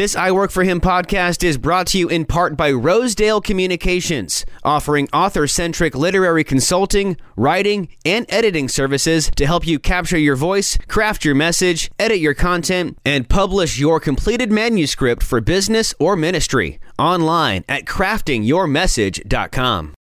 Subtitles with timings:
[0.00, 4.46] This I Work for Him podcast is brought to you in part by Rosedale Communications,
[4.64, 10.78] offering author centric literary consulting, writing, and editing services to help you capture your voice,
[10.88, 16.80] craft your message, edit your content, and publish your completed manuscript for business or ministry
[16.98, 19.94] online at craftingyourmessage.com.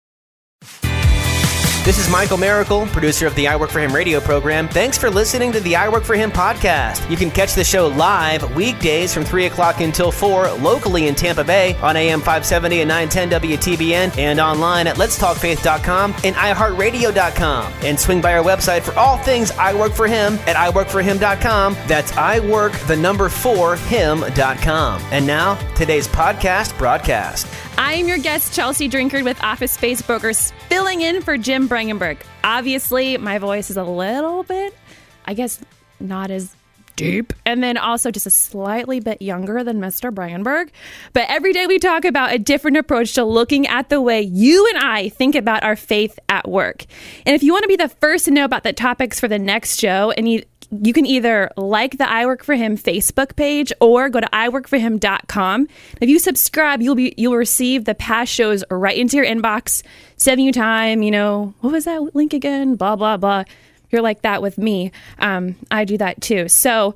[1.90, 4.68] This is Michael Miracle, producer of the I Work for Him radio program.
[4.68, 7.10] Thanks for listening to the I Work for Him podcast.
[7.10, 11.44] You can catch the show live weekdays from 3 o'clock until 4 locally in Tampa
[11.44, 17.74] Bay on AM 570 and 910 WTBN and online at letstalkfaith.com and iHeartRadio.com.
[17.82, 21.74] And swing by our website for all things I Work for Him at iWorkForHim.com.
[21.88, 25.02] That's I Work the number 4 Him.com.
[25.10, 27.48] And now, today's podcast broadcast.
[27.82, 32.18] I'm your guest, Chelsea Drinkard with Office Space Brokers, filling in for Jim Brangenberg.
[32.44, 34.76] Obviously, my voice is a little bit,
[35.24, 35.62] I guess,
[35.98, 36.54] not as
[36.98, 40.14] deep, and then also just a slightly bit younger than Mr.
[40.14, 40.72] Brangenberg.
[41.14, 44.68] But every day we talk about a different approach to looking at the way you
[44.74, 46.84] and I think about our faith at work.
[47.26, 49.40] And if you want to be the first to know about the topics for the
[49.40, 53.74] next show, and you you can either like the I Work for Him Facebook page
[53.80, 55.68] or go to iworkforhim.com.
[56.00, 59.84] If you subscribe, you'll be you'll receive the past shows right into your inbox,
[60.18, 61.02] saving you time.
[61.02, 62.76] You know what was that link again?
[62.76, 63.44] Blah blah blah.
[63.90, 64.92] You're like that with me.
[65.18, 66.48] Um, I do that too.
[66.48, 66.94] So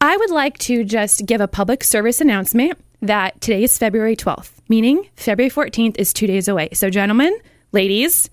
[0.00, 4.50] I would like to just give a public service announcement that today is February 12th,
[4.68, 6.70] meaning February 14th is two days away.
[6.72, 7.36] So, gentlemen,
[7.72, 8.30] ladies,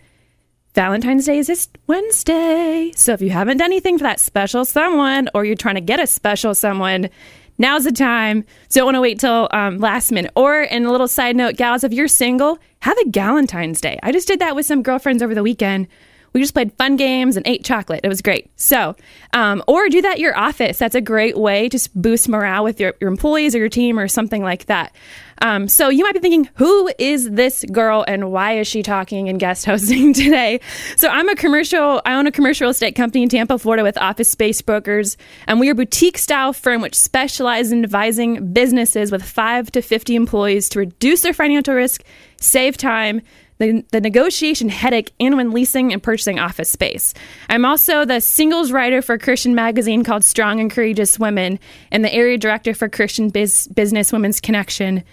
[0.75, 2.91] Valentine's Day is this Wednesday.
[2.95, 5.99] So if you haven't done anything for that special someone or you're trying to get
[5.99, 7.09] a special someone,
[7.57, 8.45] now's the time.
[8.69, 10.31] Don't want to wait till um, last minute.
[10.35, 13.97] Or, in a little side note, gals, if you're single, have a Galentine's Day.
[14.03, 15.87] I just did that with some girlfriends over the weekend.
[16.33, 18.01] We just played fun games and ate chocolate.
[18.03, 18.51] It was great.
[18.55, 18.95] So,
[19.33, 20.77] um, or do that at your office.
[20.77, 24.07] That's a great way to boost morale with your, your employees or your team or
[24.07, 24.93] something like that.
[25.41, 29.29] Um, so you might be thinking, who is this girl and why is she talking
[29.29, 30.59] and guest hosting today?
[30.95, 34.30] So I'm a commercial, I own a commercial estate company in Tampa, Florida with office
[34.30, 35.17] space brokers.
[35.47, 39.81] And we are a boutique style firm which specializes in advising businesses with five to
[39.81, 42.03] 50 employees to reduce their financial risk,
[42.39, 43.21] save time,
[43.59, 47.14] the, the, negotiation headache in when leasing and purchasing office space.
[47.49, 51.59] I'm also the singles writer for a Christian magazine called Strong and Courageous Women
[51.92, 55.03] and the area director for Christian Biz, Business Women's Connection.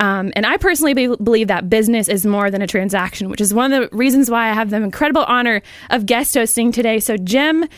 [0.00, 3.54] Um, and I personally be- believe that business is more than a transaction, which is
[3.54, 6.98] one of the reasons why I have the incredible honor of guest hosting today.
[6.98, 7.68] So, Jim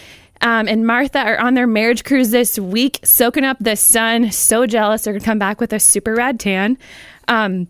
[0.41, 4.33] um, and Martha are on their marriage cruise this week, soaking up the sun.
[4.33, 5.03] So jealous.
[5.03, 6.79] They're going to come back with a super rad tan.
[7.29, 7.69] Um,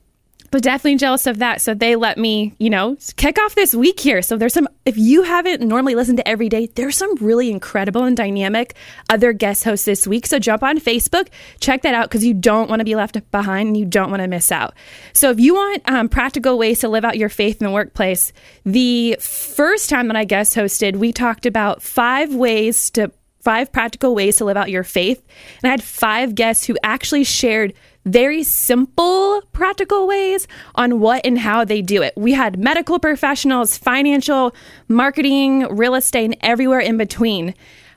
[0.55, 1.61] but definitely jealous of that.
[1.61, 4.23] So they let me, you know, kick off this week here.
[4.23, 8.05] So there's some, if you haven't normally listened to every day, there's some really incredible
[8.05, 8.77] and dynamic
[9.11, 10.29] other guest hosts this week.
[10.29, 11.27] So jump on Facebook,
[11.59, 14.23] check that out because you don't want to be left behind and you don't want
[14.23, 14.75] to miss out.
[15.13, 18.33] So if you want um, practical ways to live out your faith in the workplace,
[18.65, 23.11] the first time that I guest hosted, we talked about five ways to
[23.41, 25.21] five practical ways to live out your faith.
[25.65, 31.39] And I had five guests who actually shared very simple, practical ways on what and
[31.39, 32.13] how they do it.
[32.17, 34.55] We had medical professionals, financial,
[34.89, 37.55] marketing, real estate, and everywhere in between.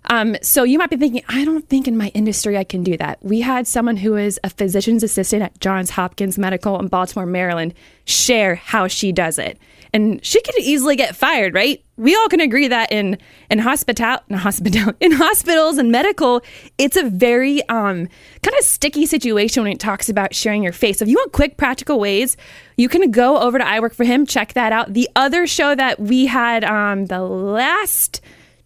[0.09, 2.95] Um, so you might be thinking, I don't think in my industry I can do
[2.97, 3.19] that.
[3.21, 7.73] We had someone who is a physician's assistant at Johns Hopkins Medical in Baltimore, Maryland,
[8.05, 9.59] share how she does it
[9.97, 11.83] and she could easily get fired, right?
[11.97, 13.17] We all can agree that in
[13.49, 16.43] in hospital, in hospital, in hospitals and medical,
[16.77, 18.07] it's a very um,
[18.43, 20.99] kind of sticky situation when it talks about sharing your face.
[20.99, 22.37] So if you want quick, practical ways,
[22.77, 24.93] you can go over to I Work for Him, check that out.
[24.93, 28.21] The other show that we had um, the last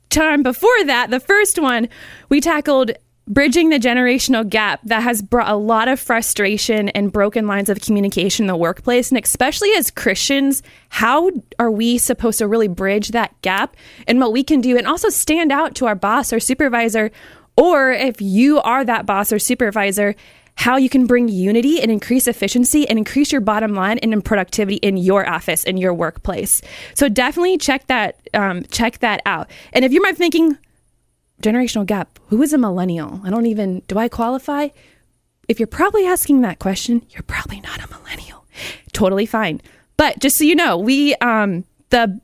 [0.10, 1.88] time before that, the first one,
[2.28, 2.92] we tackled
[3.28, 7.80] bridging the generational gap that has brought a lot of frustration and broken lines of
[7.80, 9.10] communication in the workplace.
[9.12, 13.76] And especially as Christians, how are we supposed to really bridge that gap
[14.08, 17.12] and what we can do and also stand out to our boss or supervisor?
[17.56, 20.16] Or if you are that boss or supervisor,
[20.56, 24.22] how you can bring unity and increase efficiency and increase your bottom line and in
[24.22, 26.62] productivity in your office in your workplace.
[26.94, 29.50] So definitely check that um, check that out.
[29.74, 30.58] And if you might be thinking,
[31.42, 32.20] generational gap.
[32.28, 33.22] Who is a millennial?
[33.24, 34.70] I don't even, do I qualify?
[35.48, 38.46] If you're probably asking that question, you're probably not a millennial.
[38.94, 39.62] Totally fine.
[39.98, 42.20] But just so you know, we, um, the,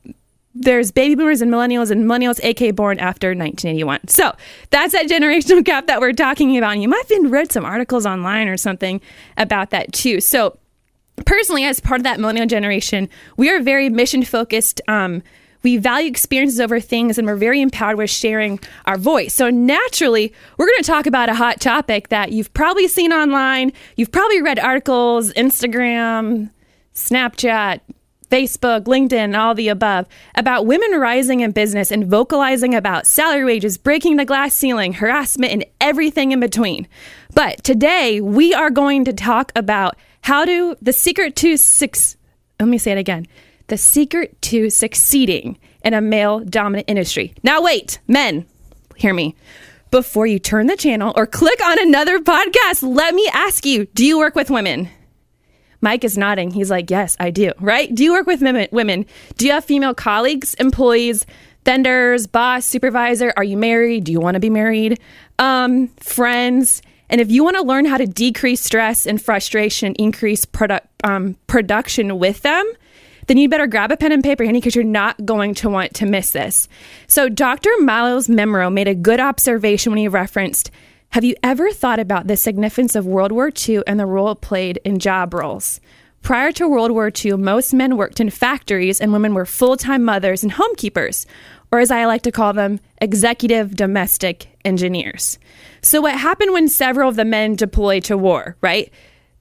[0.56, 4.08] there's baby boomers and millennials and millennials AK born after 1981.
[4.08, 4.36] So
[4.70, 6.74] that's that generational gap that we're talking about.
[6.74, 9.02] And you might have been read some articles online or something
[9.38, 10.20] about that too.
[10.20, 10.58] So
[11.26, 14.82] personally, as part of that millennial generation, we are very mission focused.
[14.88, 15.22] Um,
[15.68, 19.34] We value experiences over things and we're very empowered with sharing our voice.
[19.34, 23.74] So naturally, we're going to talk about a hot topic that you've probably seen online.
[23.98, 26.52] You've probably read articles, Instagram,
[26.96, 27.82] Snapchat,
[28.32, 33.78] Facebook, LinkedIn, all the above, about women rising in business and vocalizing about salary wages,
[33.78, 36.88] breaking the glass ceiling, harassment, and everything in between.
[37.36, 42.16] But today we are going to talk about how to, the secret to six,
[42.58, 43.28] let me say it again,
[43.68, 47.34] the secret to succeeding in a male dominant industry.
[47.44, 48.46] Now, wait, men,
[48.96, 49.36] hear me.
[49.92, 54.06] Before you turn the channel or click on another podcast, let me ask you do
[54.06, 54.90] you work with women?
[55.80, 56.52] Mike is nodding.
[56.52, 57.52] He's like, Yes, I do.
[57.60, 57.94] Right?
[57.94, 59.06] Do you work with women?
[59.38, 61.26] Do you have female colleagues, employees,
[61.64, 63.32] vendors, boss, supervisor?
[63.38, 64.04] Are you married?
[64.06, 65.00] Do you want to be married?
[65.40, 66.82] Um, friends?
[67.10, 71.38] And if you want to learn how to decrease stress and frustration, increase product um,
[71.48, 72.70] production with them,
[73.28, 75.94] then you'd better grab a pen and paper handy because you're not going to want
[75.96, 76.68] to miss this.
[77.08, 77.70] So, Dr.
[77.80, 80.72] Myles Munroe made a good observation when he referenced
[81.12, 84.42] have you ever thought about the significance of World War II and the role it
[84.42, 85.80] played in job roles?
[86.22, 90.04] Prior to World War II, most men worked in factories and women were full time
[90.04, 91.26] mothers and homekeepers,
[91.72, 95.40] or as I like to call them, executive domestic engineers.
[95.82, 98.92] So, what happened when several of the men deployed to war, right?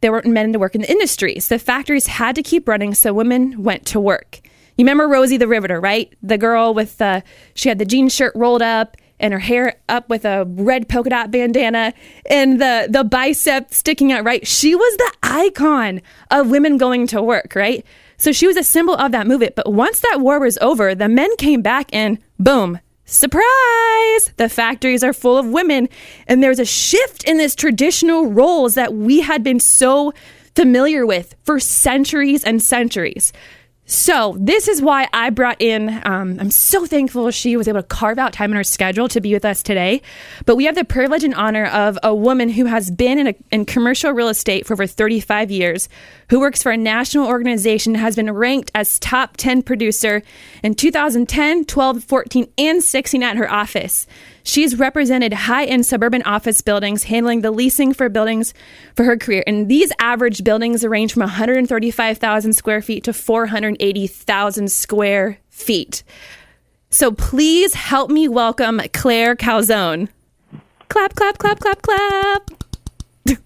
[0.00, 1.48] There weren't men to work in the industries.
[1.48, 4.40] The factories had to keep running, so women went to work.
[4.76, 6.12] You remember Rosie the Riveter, right?
[6.22, 7.22] The girl with the,
[7.54, 11.10] she had the jean shirt rolled up and her hair up with a red polka
[11.10, 11.94] dot bandana
[12.28, 16.00] and the the bicep sticking out right she was the icon
[16.30, 17.84] of women going to work right
[18.18, 21.08] so she was a symbol of that movement but once that war was over the
[21.08, 24.32] men came back and boom surprise!
[24.36, 25.88] The factories are full of women
[26.26, 30.12] and there's a shift in this traditional roles that we had been so
[30.54, 33.32] familiar with for centuries and centuries
[33.88, 37.86] so, this is why I brought in, um, I'm so thankful she was able to
[37.86, 40.02] carve out time in her schedule to be with us today.
[40.44, 43.34] But we have the privilege and honor of a woman who has been in, a,
[43.52, 45.88] in commercial real estate for over 35 years,
[46.30, 50.20] who works for a national organization, has been ranked as top 10 producer
[50.64, 54.08] in 2010, 12, 14, and 16 at her office.
[54.46, 58.54] She's represented high end suburban office buildings, handling the leasing for buildings
[58.94, 59.42] for her career.
[59.44, 66.04] And these average buildings range from 135,000 square feet to 480,000 square feet.
[66.90, 70.08] So please help me welcome Claire Calzone.
[70.88, 72.50] Clap, clap, clap, clap, clap.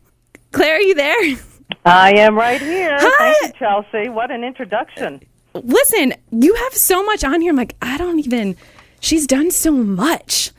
[0.52, 1.38] Claire, are you there?
[1.86, 2.98] I am right here.
[3.00, 3.32] Hi.
[3.40, 4.10] Thank you, Chelsea.
[4.10, 5.22] What an introduction.
[5.54, 7.52] Listen, you have so much on here.
[7.52, 8.54] I'm like, I don't even.
[9.00, 10.52] She's done so much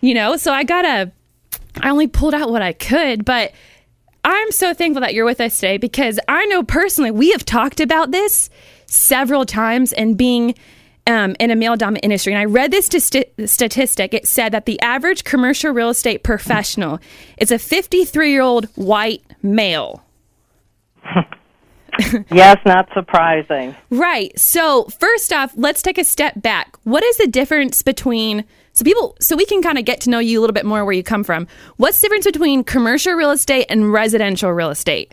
[0.00, 0.36] you know?
[0.36, 1.12] So I gotta,
[1.80, 3.52] I only pulled out what I could, but
[4.24, 7.80] I'm so thankful that you're with us today because I know personally we have talked
[7.80, 8.50] about this
[8.86, 10.54] several times and being
[11.06, 12.32] um, in a male dominant industry.
[12.32, 14.12] And I read this st- statistic.
[14.14, 17.00] It said that the average commercial real estate professional
[17.38, 20.04] is a 53 year old white male.
[22.30, 23.74] yes, not surprising.
[23.88, 24.38] Right.
[24.38, 26.76] So, first off, let's take a step back.
[26.84, 28.44] What is the difference between
[28.80, 30.86] so people, so we can kind of get to know you a little bit more
[30.86, 31.46] where you come from.
[31.76, 35.12] What's the difference between commercial real estate and residential real estate?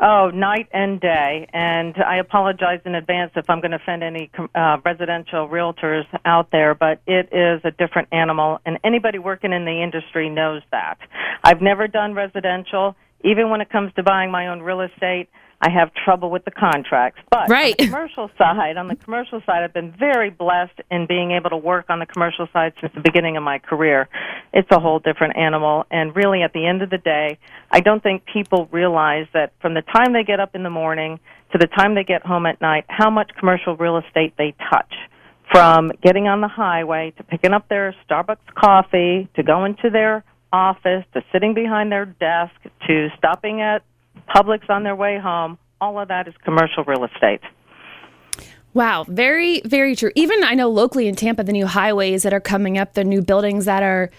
[0.00, 1.48] Oh, night and day.
[1.52, 6.50] And I apologize in advance if I'm going to offend any uh, residential realtors out
[6.50, 10.98] there, but it is a different animal, and anybody working in the industry knows that.
[11.44, 12.96] I've never done residential.
[13.22, 15.28] Even when it comes to buying my own real estate,
[15.62, 17.20] I have trouble with the contracts.
[17.30, 17.76] But right.
[17.78, 21.50] on the commercial side, on the commercial side, I've been very blessed in being able
[21.50, 24.08] to work on the commercial side since the beginning of my career.
[24.52, 27.38] It's a whole different animal, and really, at the end of the day,
[27.70, 31.20] I don't think people realize that from the time they get up in the morning
[31.52, 34.92] to the time they get home at night, how much commercial real estate they touch.
[35.52, 40.24] From getting on the highway to picking up their Starbucks coffee to going to their
[40.50, 42.54] office to sitting behind their desk
[42.86, 43.82] to stopping at
[44.28, 45.58] Publix on their way home.
[45.80, 47.40] All of that is commercial real estate.
[48.74, 50.10] Wow, very, very true.
[50.14, 53.20] Even I know locally in Tampa, the new highways that are coming up, the new
[53.20, 54.10] buildings that are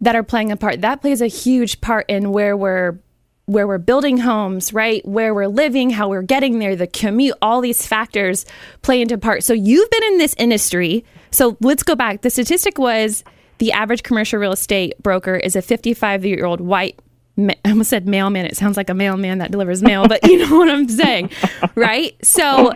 [0.00, 0.82] that are playing a part.
[0.82, 2.98] That plays a huge part in where we're
[3.46, 5.06] where we're building homes, right?
[5.06, 8.46] Where we're living, how we're getting there, the commute, all these factors
[8.82, 9.44] play into part.
[9.44, 11.04] So you've been in this industry.
[11.30, 12.22] So let's go back.
[12.22, 13.22] The statistic was
[13.58, 16.98] the average commercial real estate broker is a 55 year old white
[17.38, 18.46] I almost said mailman.
[18.46, 21.30] It sounds like a mailman that delivers mail, but you know what I'm saying,
[21.74, 22.14] right?
[22.24, 22.72] So,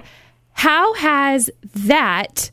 [0.53, 2.51] how has that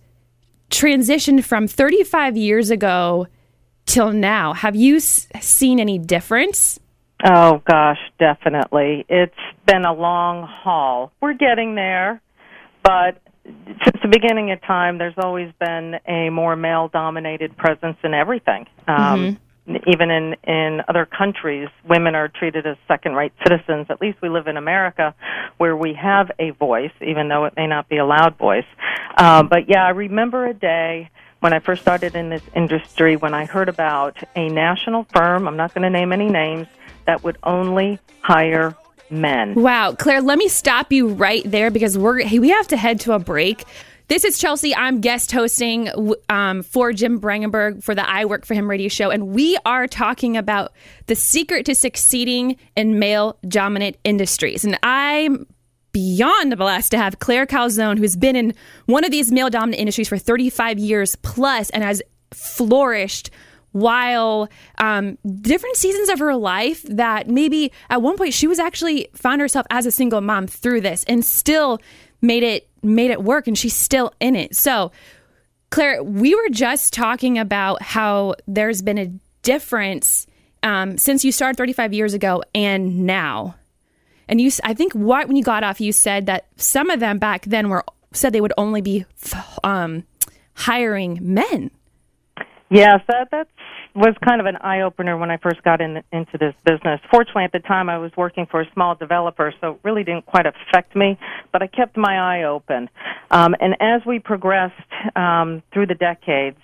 [0.70, 3.28] transitioned from 35 years ago
[3.86, 4.54] till now?
[4.54, 6.80] Have you s- seen any difference?
[7.24, 9.06] Oh, gosh, definitely.
[9.10, 9.34] It's
[9.66, 11.12] been a long haul.
[11.22, 12.22] We're getting there,
[12.84, 18.66] but since the beginning of time, there's always been a more male-dominated presence in everything.
[18.88, 23.88] Um, Even in in other countries, women are treated as second-rate citizens.
[23.90, 25.16] At least we live in America,
[25.58, 28.66] where we have a voice, even though it may not be a loud voice.
[29.18, 33.34] Um, but yeah, I remember a day when I first started in this industry when
[33.34, 35.48] I heard about a national firm.
[35.48, 36.68] I'm not going to name any names
[37.06, 38.76] that would only hire
[39.10, 39.56] men.
[39.56, 43.14] Wow, Claire, let me stop you right there because we're we have to head to
[43.14, 43.66] a break.
[44.08, 44.76] This is Chelsea.
[44.76, 45.90] I'm guest hosting
[46.30, 49.88] um, for Jim Brangenberg for the I Work for Him radio show, and we are
[49.88, 50.74] talking about
[51.08, 54.64] the secret to succeeding in male dominant industries.
[54.64, 55.48] And I'm
[55.92, 58.54] beyond blessed to have Claire Calzone, who's been in
[58.86, 63.32] one of these male dominant industries for 35 years plus and has flourished
[63.72, 64.48] while
[64.78, 69.42] um, different seasons of her life that maybe at one point she was actually found
[69.42, 71.82] herself as a single mom through this and still
[72.22, 74.56] made it made it work and she's still in it.
[74.56, 74.92] So
[75.70, 80.28] claire we were just talking about how there's been a difference
[80.64, 83.56] um, since you started 35 years ago and now.
[84.28, 87.20] And you i think what when you got off you said that some of them
[87.20, 89.06] back then were said they would only be
[89.64, 90.04] um,
[90.54, 91.72] hiring men.
[92.70, 93.48] Yes, that that
[93.96, 97.00] was kind of an eye opener when I first got in, into this business.
[97.10, 100.26] Fortunately, at the time, I was working for a small developer, so it really didn't
[100.26, 101.18] quite affect me.
[101.52, 102.90] But I kept my eye open,
[103.32, 104.76] um, and as we progressed
[105.16, 106.58] um, through the decades,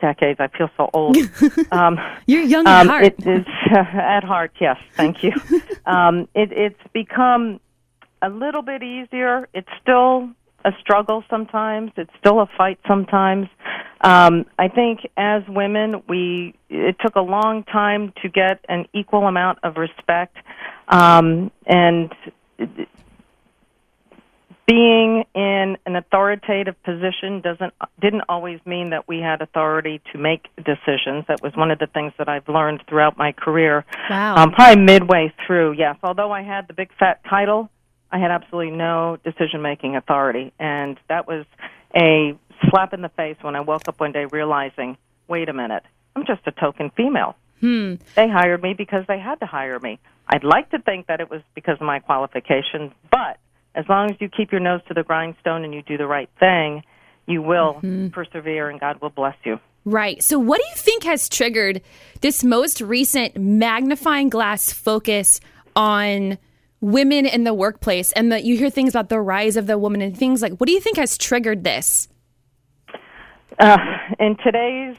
[0.00, 1.16] decades, I feel so old.
[1.72, 3.04] Um, You're young at um, heart.
[3.04, 4.52] It is uh, at heart.
[4.60, 5.32] Yes, thank you.
[5.86, 7.58] um, it, it's become
[8.22, 9.48] a little bit easier.
[9.54, 10.30] It's still
[10.64, 11.92] a struggle sometimes.
[11.96, 13.48] It's still a fight sometimes.
[14.00, 19.26] Um, I think as women, we it took a long time to get an equal
[19.26, 20.36] amount of respect,
[20.88, 22.12] um, and
[24.66, 30.48] being in an authoritative position doesn't didn't always mean that we had authority to make
[30.56, 31.24] decisions.
[31.28, 33.84] That was one of the things that I've learned throughout my career.
[34.08, 34.36] Wow.
[34.36, 35.96] Um, probably midway through, yes.
[36.02, 37.68] Although I had the big fat title,
[38.14, 41.44] I had absolutely no decision making authority, and that was
[41.96, 42.38] a
[42.70, 45.82] slap in the face when I woke up one day realizing, wait a minute,
[46.14, 47.34] I'm just a token female.
[47.58, 47.94] Hmm.
[48.14, 49.98] They hired me because they had to hire me.
[50.28, 53.38] I'd like to think that it was because of my qualifications, but
[53.74, 56.30] as long as you keep your nose to the grindstone and you do the right
[56.38, 56.84] thing,
[57.26, 58.08] you will Mm-hmm.
[58.08, 59.58] persevere and God will bless you.
[59.84, 60.22] Right.
[60.22, 61.82] So, what do you think has triggered
[62.20, 65.40] this most recent magnifying glass focus
[65.74, 66.38] on
[66.84, 68.12] women in the workplace?
[68.12, 70.66] And that you hear things about the rise of the woman and things like, what
[70.66, 72.08] do you think has triggered this?
[73.58, 73.78] Uh,
[74.18, 74.96] in today's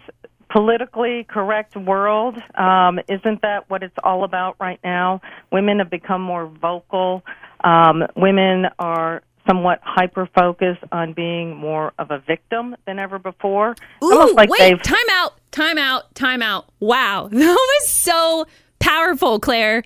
[0.50, 5.22] politically correct world, um, isn't that what it's all about right now?
[5.52, 7.24] Women have become more vocal.
[7.64, 13.76] Um, women are somewhat hyper focused on being more of a victim than ever before.
[14.04, 16.68] Ooh, Almost like wait, they've time out, time out, time out.
[16.80, 17.30] Wow.
[17.32, 18.46] That was so
[18.80, 19.84] powerful, Claire.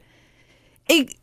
[0.90, 1.14] It,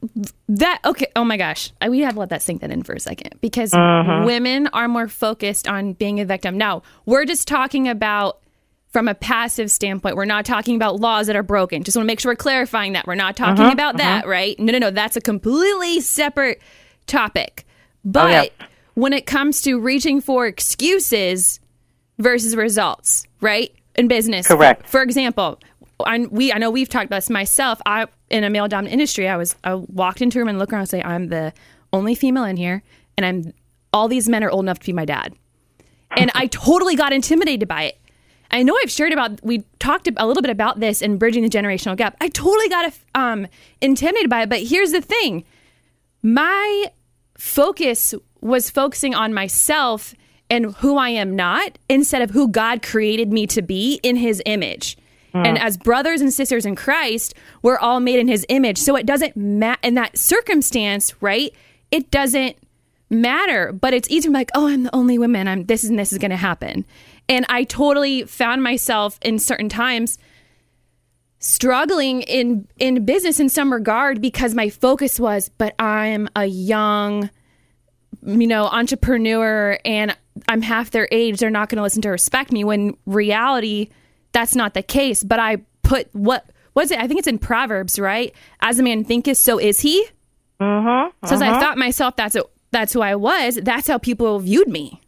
[0.49, 1.73] that okay oh my gosh.
[1.81, 4.23] I, we have to let that sink that in for a second because uh-huh.
[4.25, 6.57] women are more focused on being a victim.
[6.57, 8.39] Now we're just talking about
[8.91, 11.83] from a passive standpoint we're not talking about laws that are broken.
[11.83, 13.09] Just want to make sure we're clarifying that.
[13.09, 14.21] We're not uh-huh, talking about uh-huh.
[14.21, 14.59] that right?
[14.61, 16.63] No no no that's a completely separate
[17.07, 17.67] topic.
[18.05, 18.29] But oh,
[18.61, 18.67] yeah.
[18.95, 21.59] when it comes to reaching for excuses
[22.19, 24.47] versus results right in business.
[24.47, 24.89] Correct.
[24.89, 25.59] for example
[26.01, 27.81] I, we I know we've talked about this myself.
[27.87, 30.73] I in a male dominant industry, I was I walked into a room and looked
[30.73, 31.53] around and say, I'm the
[31.93, 32.83] only female in here,
[33.17, 33.53] and I'm
[33.93, 35.35] all these men are old enough to be my dad,
[36.17, 38.01] and I totally got intimidated by it.
[38.51, 41.49] I know I've shared about we talked a little bit about this in bridging the
[41.49, 42.17] generational gap.
[42.21, 43.47] I totally got um,
[43.81, 45.45] intimidated by it, but here's the thing:
[46.23, 46.91] my
[47.39, 50.15] focus was focusing on myself
[50.49, 54.43] and who I am not instead of who God created me to be in His
[54.47, 54.97] image.
[55.45, 55.61] And mm.
[55.61, 58.79] as brothers and sisters in Christ, we're all made in his image.
[58.79, 61.53] So it doesn't matter in that circumstance, right?
[61.91, 62.57] It doesn't
[63.11, 65.49] matter, but it's easy to be like, oh, I'm the only woman.
[65.49, 66.85] I'm this and this is going to happen.
[67.29, 70.19] And I totally found myself in certain times
[71.39, 77.31] struggling in in business in some regard because my focus was, but I'm a young
[78.27, 80.17] you know, entrepreneur and
[80.49, 83.89] I'm half their age, they're not going to listen to respect me when reality
[84.37, 85.25] that's not the case.
[85.25, 86.99] But I put what was it?
[86.99, 88.35] I think it's in Proverbs, right?
[88.61, 90.07] As a man thinketh, so is he.
[90.61, 91.27] Mm-hmm.
[91.27, 93.55] So as I thought myself, that's a, that's who I was.
[93.63, 95.01] That's how people viewed me.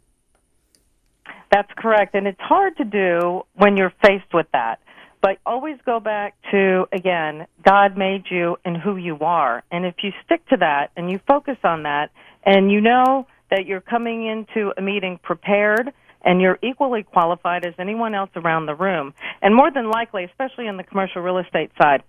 [1.51, 2.15] That's correct.
[2.15, 4.79] And it's hard to do when you're faced with that.
[5.21, 9.63] But always go back to, again, God made you and who you are.
[9.71, 12.09] And if you stick to that and you focus on that
[12.43, 15.91] and you know that you're coming into a meeting prepared
[16.23, 19.13] and you're equally qualified as anyone else around the room.
[19.41, 22.03] And more than likely, especially in the commercial real estate side,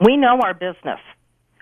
[0.00, 1.00] we know our business.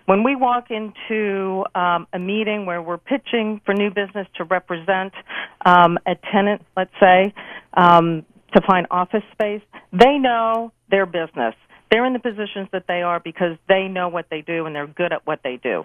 [0.06, 5.12] When we walk into um, a meeting where we're pitching for new business to represent
[5.66, 7.34] um, a tenant, let's say,
[7.74, 8.24] um,
[8.54, 9.60] to find office space,
[9.92, 11.54] they know their business.
[11.90, 14.86] They're in the positions that they are because they know what they do and they're
[14.86, 15.84] good at what they do.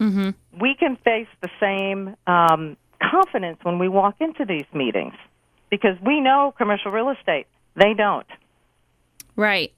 [0.00, 0.30] Mm-hmm.
[0.60, 5.14] We can face the same um, confidence when we walk into these meetings
[5.70, 7.46] because we know commercial real estate.
[7.74, 8.26] They don't.
[9.34, 9.72] Right.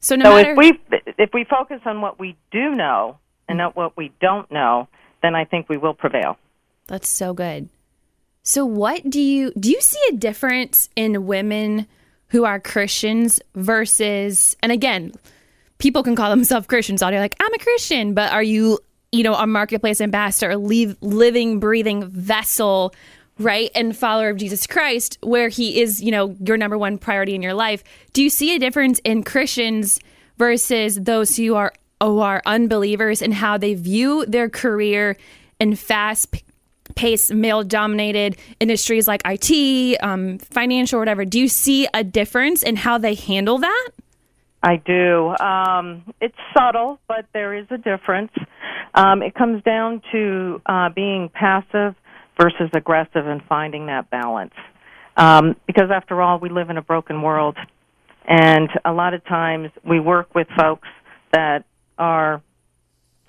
[0.00, 0.80] So no so matter if we
[1.18, 4.88] if we focus on what we do know and not what we don't know,
[5.22, 6.38] then I think we will prevail.
[6.88, 7.68] That's so good.
[8.42, 11.86] So what do you do you see a difference in women
[12.28, 15.12] who are Christians versus and again,
[15.78, 18.78] people can call themselves Christians all day like I'm a Christian, but are you,
[19.12, 22.94] you know, a marketplace ambassador, leave, living breathing vessel,
[23.38, 23.70] right?
[23.74, 27.42] And follower of Jesus Christ where he is, you know, your number one priority in
[27.42, 27.84] your life.
[28.14, 30.00] Do you see a difference in Christians
[30.38, 35.16] versus those who are who are unbelievers and how they view their career
[35.60, 36.42] in fast
[36.96, 41.24] paced male dominated industries like IT, um, financial, whatever.
[41.24, 43.90] Do you see a difference in how they handle that?
[44.62, 45.34] I do.
[45.40, 48.32] Um, it's subtle, but there is a difference.
[48.94, 51.94] Um, it comes down to uh, being passive
[52.40, 54.54] versus aggressive and finding that balance.
[55.16, 57.56] Um, because after all, we live in a broken world,
[58.26, 60.88] and a lot of times we work with folks
[61.32, 61.64] that
[61.98, 62.42] are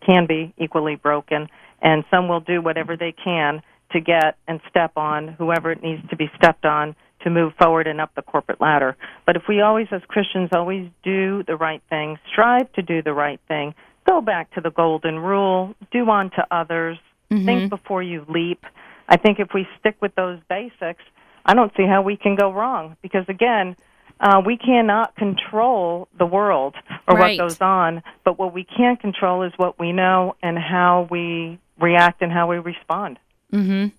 [0.05, 1.47] can be equally broken,
[1.81, 3.61] and some will do whatever they can
[3.91, 7.87] to get and step on whoever it needs to be stepped on to move forward
[7.87, 8.95] and up the corporate ladder.
[9.25, 13.13] But if we always, as Christians, always do the right thing, strive to do the
[13.13, 13.73] right thing,
[14.07, 16.97] go back to the golden rule, do unto others,
[17.31, 17.45] Mm-hmm.
[17.45, 18.63] think before you leap.
[19.09, 21.01] I think if we stick with those basics,
[21.45, 22.95] I don't see how we can go wrong.
[23.01, 23.75] Because again,
[24.19, 26.75] uh, we cannot control the world
[27.07, 27.39] or Right.
[27.39, 31.57] what goes on, but what we can control is what we know and how we
[31.79, 33.17] react and how we respond.
[33.51, 33.91] mhm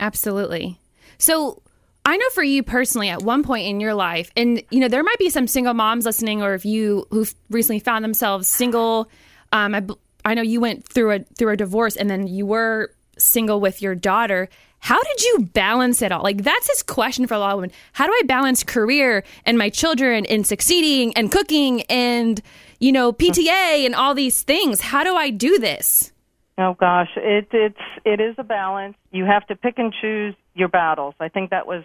[0.00, 0.78] Absolutely.
[1.18, 1.60] So
[2.06, 5.02] I know for you personally, at one point in your life, and you know there
[5.02, 9.08] might be some single moms listening, or if you who've recently found themselves single.
[9.52, 9.86] Um, I,
[10.24, 13.80] I know you went through a through a divorce, and then you were single with
[13.80, 14.48] your daughter.
[14.80, 16.22] How did you balance it all?
[16.22, 17.72] Like that's his question for a lot of women.
[17.94, 22.42] How do I balance career and my children and succeeding and cooking and
[22.80, 24.82] you know PTA and all these things?
[24.82, 26.12] How do I do this?
[26.58, 28.96] Oh gosh, it it's it is a balance.
[29.10, 31.14] You have to pick and choose your battles.
[31.20, 31.84] I think that was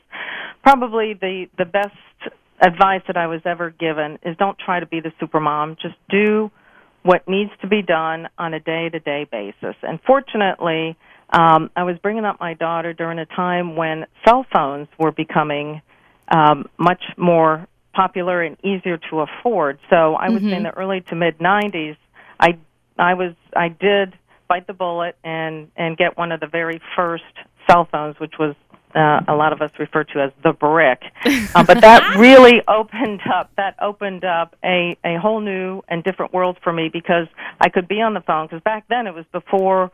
[0.63, 1.95] probably the the best
[2.61, 5.77] advice that I was ever given is don't try to be the super mom.
[5.81, 6.51] Just do
[7.03, 9.75] what needs to be done on a day to day basis.
[9.83, 10.97] And fortunately,
[11.29, 15.81] um, I was bringing up my daughter during a time when cell phones were becoming
[16.27, 19.79] um, much more popular and easier to afford.
[19.89, 21.97] So I would say in the early to mid 90s,
[22.39, 22.57] I
[22.97, 27.23] I was I did bite the bullet and and get one of the very first
[27.69, 28.55] cell phones, which was
[28.95, 31.01] uh, a lot of us refer to as the brick.
[31.55, 36.31] Uh, but that really opened up that opened up a a whole new and different
[36.31, 37.27] world for me because
[37.59, 39.91] I could be on the phone because back then it was before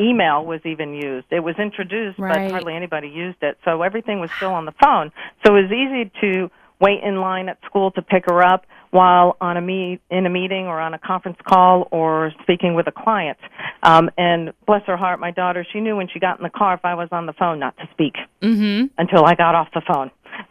[0.00, 1.26] email was even used.
[1.30, 2.34] It was introduced, Right.
[2.34, 3.56] but hardly anybody used it.
[3.64, 5.12] So everything was still on the phone.
[5.44, 9.36] So it was easy to wait in line at school to pick her up while
[9.40, 12.92] on a meet in a meeting or on a conference call or speaking with a
[12.92, 13.38] client.
[13.82, 16.74] Um, and bless her heart, my daughter, she knew when she got in the car
[16.74, 18.86] if I was on the phone not to speak Mm-hmm.
[18.98, 20.10] until I got off the phone.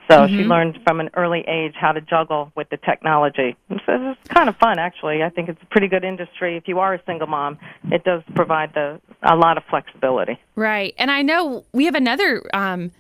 [0.10, 3.56] So she learned from an early age how to juggle with the technology.
[3.70, 5.22] So it's kind of fun, actually.
[5.24, 6.58] I think it's a pretty good industry.
[6.58, 7.60] If you are a single mom,
[7.92, 10.40] it does provide the a lot of flexibility.
[10.56, 10.94] Right.
[10.98, 12.92] And I know we have another um,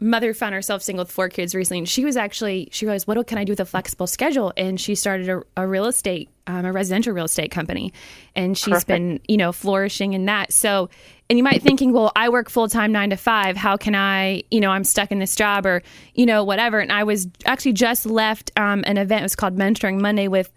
[0.00, 1.78] mother found herself single with four kids recently.
[1.78, 4.52] And she was actually, she realized What can I do with a flexible schedule?
[4.56, 7.92] And she started a, a real estate, um, a residential real estate company.
[8.34, 8.88] And she's Perfect.
[8.88, 10.52] been, you know, flourishing in that.
[10.52, 10.88] So,
[11.28, 13.56] and you might thinking, well, I work full time nine to five.
[13.56, 15.82] How can I, you know, I'm stuck in this job or,
[16.14, 16.80] you know, whatever.
[16.80, 19.20] And I was actually just left um, an event.
[19.20, 20.50] It was called Mentoring Monday with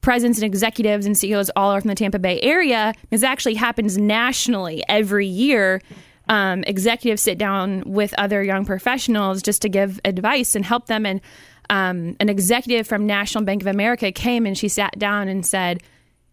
[0.00, 2.94] presidents and executives and CEOs all over from the Tampa Bay area.
[3.10, 5.82] This actually happens nationally every year.
[6.28, 11.06] Um, executives sit down with other young professionals just to give advice and help them.
[11.06, 11.20] And
[11.70, 15.82] um, an executive from National Bank of America came and she sat down and said,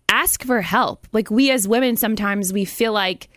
[0.09, 3.29] "Ask for help." Like we as women, sometimes we feel like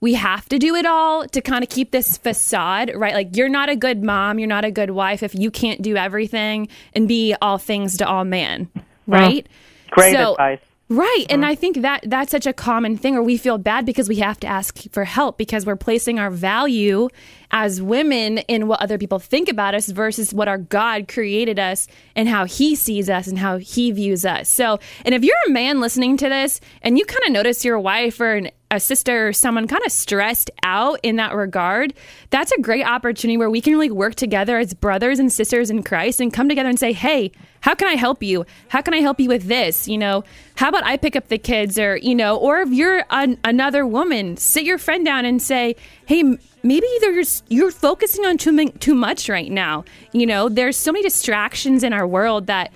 [0.00, 3.12] we have to do it all to kind of keep this facade, right?
[3.12, 5.96] Like you're not a good mom, you're not a good wife if you can't do
[5.96, 8.70] everything and be all things to all man,
[9.06, 9.46] right?
[9.90, 10.60] Great So- advice.
[10.90, 11.24] Right.
[11.30, 14.16] And I think that that's such a common thing or we feel bad because we
[14.16, 17.08] have to ask for help because we're placing our value
[17.52, 21.86] as women in what other people think about us versus what our God created us
[22.16, 24.48] and how he sees us and how he views us.
[24.48, 27.78] So, and if you're a man listening to this and you kind of notice your
[27.78, 31.92] wife or an a sister or someone kind of stressed out in that regard,
[32.30, 35.82] that's a great opportunity where we can really work together as brothers and sisters in
[35.82, 38.46] Christ and come together and say, hey, how can I help you?
[38.68, 39.88] How can I help you with this?
[39.88, 43.04] You know, how about I pick up the kids or, you know, or if you're
[43.10, 46.22] an, another woman, sit your friend down and say, hey,
[46.62, 49.84] maybe you're, you're focusing on too, too much right now.
[50.12, 52.72] You know, there's so many distractions in our world that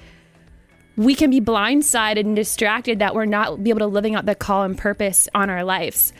[0.96, 4.35] we can be blindsided and distracted that we're not be able to living out the
[4.35, 6.12] call and purpose on our lives.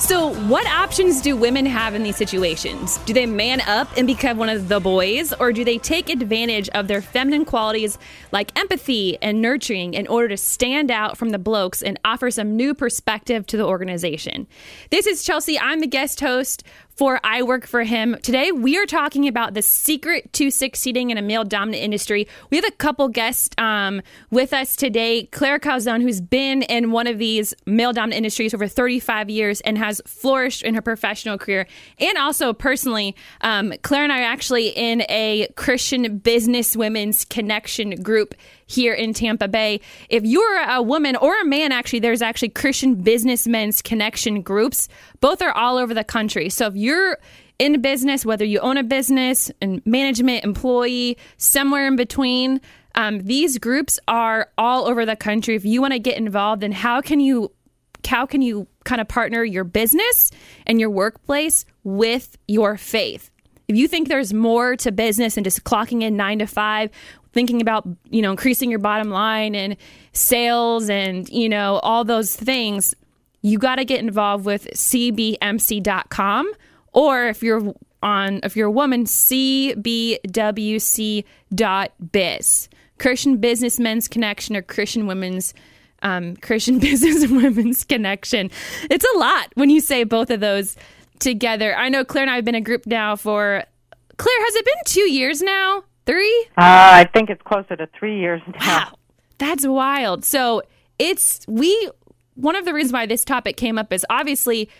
[0.00, 2.98] So, what options do women have in these situations?
[2.98, 6.68] Do they man up and become one of the boys, or do they take advantage
[6.70, 7.98] of their feminine qualities
[8.32, 12.56] like empathy and nurturing in order to stand out from the blokes and offer some
[12.56, 14.46] new perspective to the organization?
[14.90, 15.58] This is Chelsea.
[15.58, 16.64] I'm the guest host
[16.98, 18.16] for I Work for Him.
[18.22, 22.26] Today, we are talking about the secret to succeeding in a male dominant industry.
[22.50, 27.06] We have a couple guests um, with us today Claire Calzone, who's been in one
[27.06, 31.68] of these male dominant industries over 35 years and has flourished in her professional career.
[32.00, 38.02] And also, personally, um, Claire and I are actually in a Christian business women's connection
[38.02, 38.34] group
[38.68, 39.80] here in Tampa Bay.
[40.08, 44.88] If you're a woman or a man, actually, there's actually Christian businessmen's connection groups.
[45.20, 46.48] Both are all over the country.
[46.50, 47.18] So if you're
[47.58, 52.60] in business, whether you own a business and management, employee, somewhere in between,
[52.94, 55.56] um, these groups are all over the country.
[55.56, 57.50] If you want to get involved, then how can you
[58.06, 60.30] how can you kind of partner your business
[60.66, 63.30] and your workplace with your faith?
[63.68, 66.90] If you think there's more to business than just clocking in nine to five,
[67.32, 69.76] thinking about you know increasing your bottom line and
[70.12, 72.94] sales and you know all those things
[73.42, 76.52] you got to get involved with cbmc.com
[76.92, 80.18] or if you're on if you're a woman cbwc.biz
[82.98, 85.54] christian businessmen's connection or christian women's
[86.02, 88.50] um, christian business and women's connection.
[88.90, 90.76] It's a lot when you say both of those
[91.18, 91.76] together.
[91.76, 93.64] I know claire and i have been a group now for
[94.16, 96.46] claire has it been two years now Three?
[96.56, 98.66] Uh, I think it's closer to three years now.
[98.66, 98.98] Wow.
[99.36, 100.24] That's wild.
[100.24, 100.62] So
[100.98, 101.90] it's, we,
[102.34, 104.70] one of the reasons why this topic came up is obviously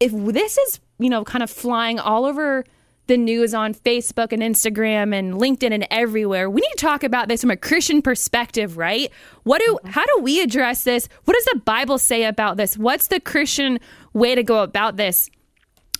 [0.00, 2.62] if this is, you know, kind of flying all over
[3.06, 6.50] the news on Facebook and Instagram and LinkedIn and everywhere.
[6.50, 9.10] We need to talk about this from a Christian perspective, right?
[9.44, 11.08] What do how do we address this?
[11.24, 12.76] What does the Bible say about this?
[12.76, 13.78] What's the Christian
[14.12, 15.30] way to go about this?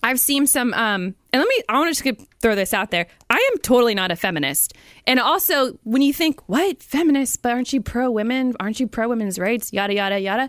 [0.07, 3.09] I've seen some, um, and let me, I want to just throw this out there.
[3.29, 4.73] I am totally not a feminist.
[5.05, 8.55] And also, when you think, what, feminist, but aren't you pro women?
[8.61, 9.73] Aren't you pro women's rights?
[9.73, 10.49] Yada, yada, yada.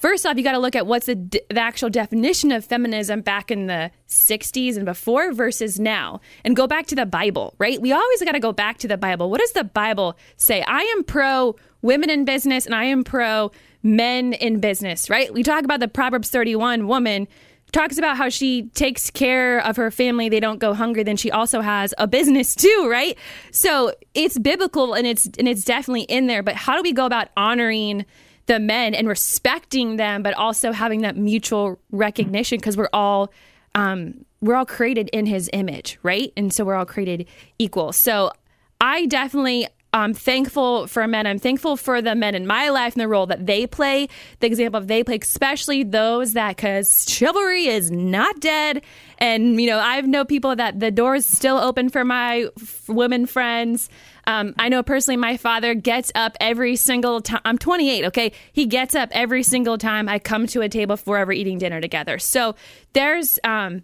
[0.00, 3.52] First off, you got to look at what's the, the actual definition of feminism back
[3.52, 7.80] in the 60s and before versus now, and go back to the Bible, right?
[7.80, 9.30] We always got to go back to the Bible.
[9.30, 10.64] What does the Bible say?
[10.66, 13.52] I am pro women in business and I am pro
[13.84, 15.32] men in business, right?
[15.32, 17.28] We talk about the Proverbs 31 woman
[17.72, 20.28] talks about how she takes care of her family.
[20.28, 21.02] They don't go hungry.
[21.02, 23.16] Then she also has a business too right?
[23.50, 26.42] So it's biblical and it's and it's definitely in there.
[26.42, 28.06] But how do we go about honoring
[28.46, 32.58] the men and respecting them but also having that mutual recognition?
[32.58, 33.32] Because we're all
[33.74, 36.32] um, we're all created in his image right?
[36.36, 37.26] And so we're all created
[37.58, 37.92] equal.
[37.92, 38.32] So
[38.80, 41.26] i definitely I'm thankful for men.
[41.26, 44.46] I'm thankful for the men in my life and the role that they play, the
[44.46, 48.82] example they play, especially those that, because chivalry is not dead.
[49.18, 52.46] And, you know, I know people that the door is still open for my
[52.86, 53.90] women friends.
[54.26, 57.40] Um, I know personally my father gets up every single time.
[57.44, 58.32] I'm 28, okay?
[58.52, 61.80] He gets up every single time I come to a table for ever eating dinner
[61.80, 62.18] together.
[62.18, 62.54] So
[62.92, 63.82] there's, um,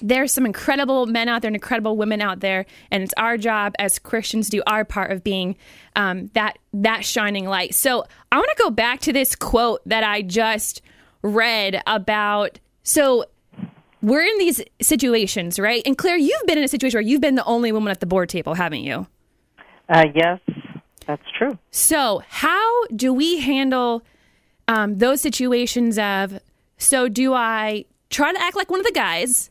[0.00, 3.74] there's some incredible men out there and incredible women out there, and it's our job
[3.78, 5.56] as Christians to do our part of being
[5.96, 7.74] um, that that shining light.
[7.74, 10.82] So I want to go back to this quote that I just
[11.22, 12.58] read about.
[12.82, 13.26] So
[14.02, 15.82] we're in these situations, right?
[15.86, 18.06] And Claire, you've been in a situation where you've been the only woman at the
[18.06, 19.06] board table, haven't you?
[19.88, 20.40] Uh, yes,
[21.06, 21.58] that's true.
[21.70, 24.02] So how do we handle
[24.68, 26.40] um, those situations of?
[26.78, 29.50] So do I try to act like one of the guys?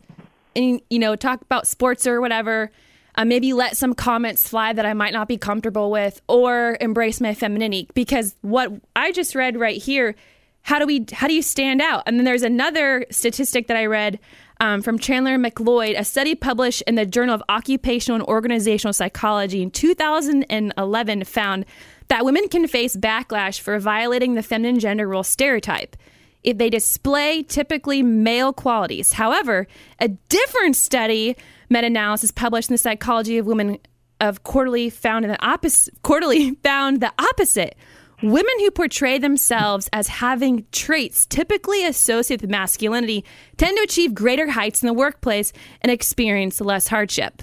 [0.55, 2.71] And you know talk about sports or whatever
[3.15, 7.19] uh, maybe let some comments fly that i might not be comfortable with or embrace
[7.19, 7.89] my femininity.
[7.93, 10.15] Because what i just read right here
[10.63, 12.03] how do we how do you stand out?
[12.05, 14.19] And then there's another statistic that i read
[14.59, 19.61] um, from chandler mcleod a study published in the journal of occupational and organizational psychology
[19.61, 21.65] in 2011 found
[22.09, 25.95] that women can face backlash for violating the feminine gender role stereotype
[26.43, 29.13] if they display typically male qualities.
[29.13, 29.67] However,
[29.99, 31.35] a different study
[31.69, 33.77] meta-analysis published in the Psychology of Women
[34.19, 35.93] of Quarterly found the opposite.
[36.03, 37.75] Quarterly found the opposite.
[38.23, 43.25] Women who portray themselves as having traits typically associated with masculinity
[43.57, 45.51] tend to achieve greater heights in the workplace
[45.81, 47.41] and experience less hardship.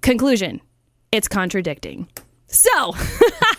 [0.00, 0.60] Conclusion
[1.12, 2.08] it's contradicting.
[2.48, 2.94] So,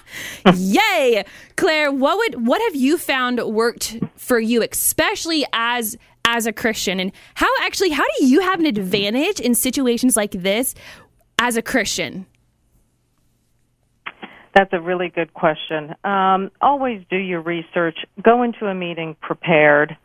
[0.56, 1.24] yay,
[1.56, 1.92] Claire.
[1.92, 7.12] What would what have you found worked for you, especially as as a Christian, and
[7.36, 10.76] how actually how do you have an advantage in situations like this
[11.40, 12.26] as a Christian?
[14.54, 15.94] That's a really good question.
[16.04, 17.96] Um, always do your research.
[18.24, 19.96] Go into a meeting prepared.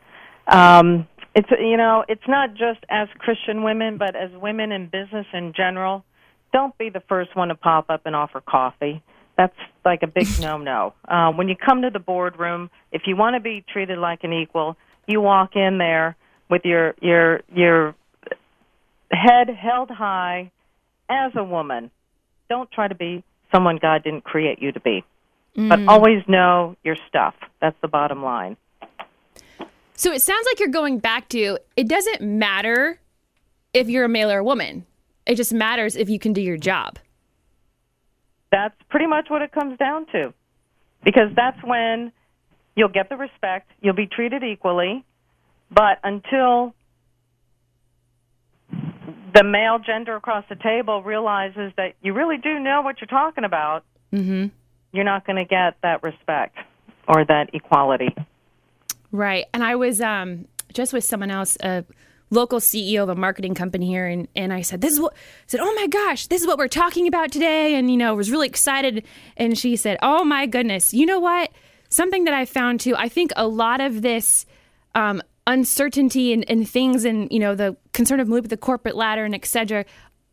[0.47, 5.25] Um, it's you know it's not just as Christian women, but as women in business
[5.33, 6.05] in general.
[6.51, 9.01] Don't be the first one to pop up and offer coffee.
[9.37, 10.93] That's like a big no-no.
[11.07, 14.33] Uh, when you come to the boardroom, if you want to be treated like an
[14.33, 16.15] equal, you walk in there
[16.49, 17.95] with your your your
[19.11, 20.51] head held high
[21.09, 21.91] as a woman.
[22.49, 25.03] Don't try to be someone God didn't create you to be.
[25.57, 25.69] Mm.
[25.69, 27.35] But always know your stuff.
[27.61, 28.57] That's the bottom line.
[29.95, 32.99] So it sounds like you're going back to it doesn't matter
[33.73, 34.85] if you're a male or a woman.
[35.25, 36.99] It just matters if you can do your job.
[38.53, 40.31] That's pretty much what it comes down to.
[41.03, 42.11] Because that's when
[42.75, 45.03] you'll get the respect, you'll be treated equally,
[45.71, 46.75] but until
[49.33, 53.43] the male gender across the table realizes that you really do know what you're talking
[53.43, 54.45] about, mm-hmm.
[54.91, 56.55] you're not going to get that respect
[57.07, 58.15] or that equality.
[59.11, 59.47] Right.
[59.51, 61.85] And I was um, just with someone else, a
[62.33, 65.17] local CEO of a marketing company here, and, and I said, This is what, I
[65.47, 67.75] said, Oh my gosh, this is what we're talking about today.
[67.75, 69.05] And, you know, was really excited.
[69.37, 71.51] And she said, Oh my goodness, you know what?
[71.89, 74.45] Something that I found too, I think a lot of this
[74.95, 79.25] um, uncertainty and, and things and you know the concern of moving the corporate ladder
[79.25, 79.83] and etc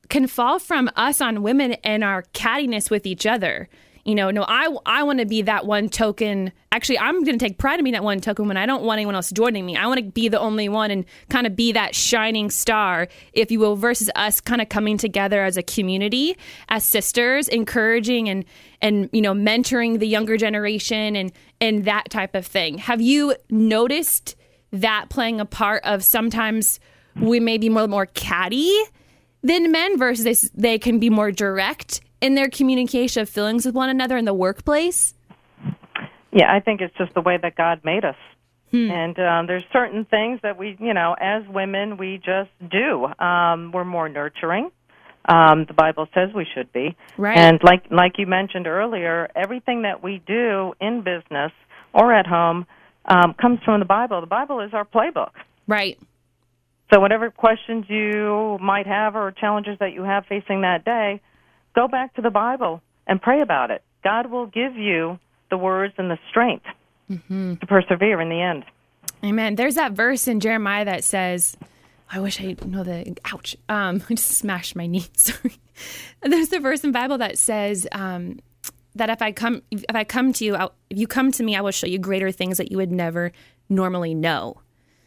[0.09, 3.69] can fall from us on women and our cattiness with each other
[4.05, 6.53] you know no i i want to be that one token.
[6.73, 8.99] Actually i'm going to take pride in being that one token when i don't want
[8.99, 9.77] anyone else joining me.
[9.77, 13.51] I want to be the only one and kind of be that shining star if
[13.51, 16.37] you will versus us kind of coming together as a community
[16.69, 18.45] as sisters encouraging and
[18.81, 22.79] and you know mentoring the younger generation and and that type of thing.
[22.79, 24.37] Have you noticed
[24.73, 26.81] that playing a part of sometimes
[27.17, 28.73] we may be more more catty
[29.43, 33.75] than men versus they, they can be more direct in their communication of feelings with
[33.75, 35.15] one another in the workplace?
[36.33, 38.17] Yeah, I think it's just the way that God made us.
[38.71, 38.91] Hmm.
[38.91, 43.07] And um, there's certain things that we, you know, as women, we just do.
[43.19, 44.71] Um, we're more nurturing.
[45.25, 46.97] Um, the Bible says we should be.
[47.19, 47.37] Right.
[47.37, 51.53] And like like you mentioned earlier, everything that we do in business
[51.93, 52.67] or at home
[53.05, 54.21] um, comes from the Bible.
[54.21, 55.33] The Bible is our playbook.
[55.67, 55.99] Right.
[56.93, 61.21] So, whatever questions you might have or challenges that you have facing that day,
[61.75, 63.83] go back to the Bible and pray about it.
[64.03, 65.19] God will give you
[65.51, 66.67] the words and the strength
[67.11, 67.55] mm-hmm.
[67.57, 68.65] to persevere in the end.
[69.25, 69.57] Amen.
[69.57, 71.57] There's that verse in Jeremiah that says,
[72.11, 73.57] I wish I know the ouch.
[73.69, 75.07] Um, I just smashed my knee.
[75.17, 75.57] Sorry.
[76.23, 78.39] There's the verse in Bible that says, um,
[78.95, 81.57] that if I come if I come to you, I'll, if you come to me,
[81.57, 83.33] I will show you greater things that you would never
[83.69, 84.61] normally know.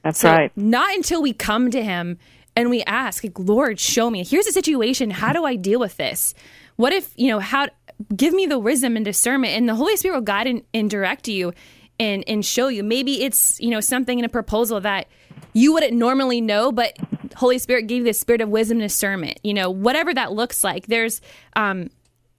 [0.03, 0.51] That's so right.
[0.55, 2.17] Not until we come to Him
[2.55, 4.23] and we ask, like, Lord, show me.
[4.23, 5.09] Here's a situation.
[5.09, 6.33] How do I deal with this?
[6.75, 7.67] What if you know how?
[8.15, 11.27] Give me the wisdom and discernment, and the Holy Spirit will guide and, and direct
[11.27, 11.53] you,
[11.99, 12.83] and and show you.
[12.83, 15.07] Maybe it's you know something in a proposal that
[15.53, 16.97] you wouldn't normally know, but
[17.35, 19.39] Holy Spirit gave you the spirit of wisdom and discernment.
[19.43, 20.87] You know, whatever that looks like.
[20.87, 21.21] There's
[21.55, 21.89] um,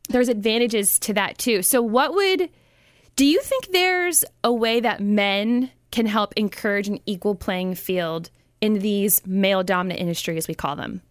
[0.08, 1.62] there's advantages to that too.
[1.62, 2.50] So, what would
[3.16, 8.30] do you think there's a way that men can help encourage an equal playing field
[8.64, 11.02] in these male dominant industries, we call them?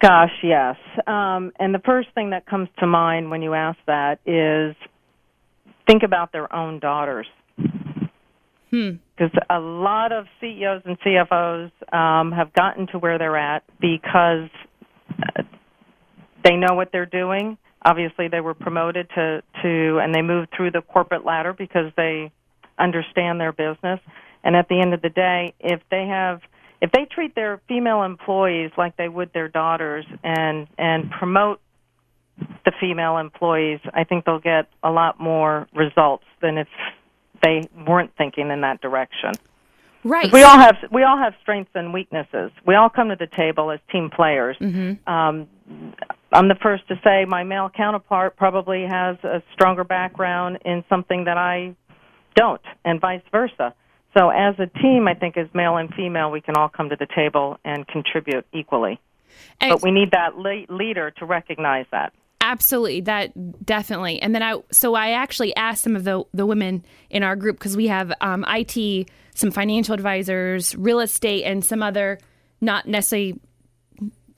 [0.00, 0.76] Gosh, yes.
[1.08, 4.76] Um, and the first thing that comes to mind when you ask that is
[5.86, 7.26] think about their own daughters.
[7.56, 8.00] Because
[8.70, 9.38] hmm.
[9.50, 14.48] a lot of CEOs and CFOs um, have gotten to where they're at because
[16.44, 17.58] they know what they're doing.
[17.84, 22.30] Obviously, they were promoted to to and they moved through the corporate ladder because they
[22.78, 24.00] understand their business.
[24.44, 26.40] And at the end of the day, if they have
[26.80, 31.60] if they treat their female employees like they would their daughters and and promote
[32.64, 36.68] the female employees, I think they'll get a lot more results than if
[37.42, 39.32] they weren't thinking in that direction.
[40.04, 40.32] Right.
[40.32, 42.50] We all have we all have strengths and weaknesses.
[42.66, 44.56] We all come to the table as team players.
[44.60, 45.08] Mm-hmm.
[45.08, 45.46] Um,
[46.32, 51.24] I'm the first to say my male counterpart probably has a stronger background in something
[51.24, 51.76] that I
[52.34, 53.74] don't, and vice versa.
[54.14, 56.96] So, as a team, I think as male and female, we can all come to
[56.96, 59.00] the table and contribute equally.
[59.60, 62.12] And but we need that le- leader to recognize that.
[62.42, 64.20] Absolutely, that definitely.
[64.20, 67.56] And then I, so I actually asked some of the the women in our group
[67.58, 72.18] because we have um, IT, some financial advisors, real estate, and some other
[72.60, 73.40] not necessarily